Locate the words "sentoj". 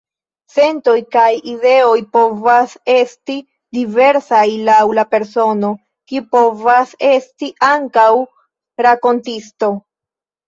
0.51-0.93